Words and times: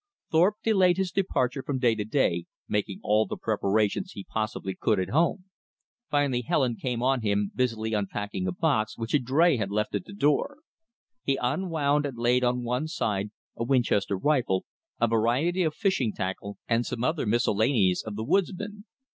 Thorpe 0.31 0.55
delayed 0.63 0.97
his 0.97 1.11
departure 1.11 1.61
from 1.61 1.77
day 1.77 1.93
to 1.93 2.03
day, 2.03 2.45
making 2.67 3.01
all 3.03 3.27
the 3.27 3.37
preparations 3.37 4.13
he 4.13 4.23
possibly 4.23 4.73
could 4.73 4.99
at 4.99 5.09
home. 5.11 5.45
Finally 6.09 6.41
Helen 6.41 6.75
came 6.75 7.03
on 7.03 7.21
him 7.21 7.51
busily 7.53 7.93
unpacking 7.93 8.47
a 8.47 8.51
box 8.51 8.97
which 8.97 9.13
a 9.13 9.19
dray 9.19 9.57
had 9.57 9.69
left 9.69 9.93
at 9.93 10.05
the 10.05 10.13
door. 10.13 10.57
He 11.21 11.37
unwound 11.39 12.07
and 12.07 12.17
laid 12.17 12.43
one 12.43 12.87
side 12.87 13.29
a 13.55 13.63
Winchester 13.63 14.17
rifle, 14.17 14.65
a 14.99 15.07
variety 15.07 15.61
of 15.61 15.75
fishing 15.75 16.11
tackle, 16.13 16.57
and 16.67 16.83
some 16.83 17.03
other 17.03 17.27
miscellanies 17.27 18.01
of 18.01 18.15
the 18.15 18.23
woodsman. 18.23 18.85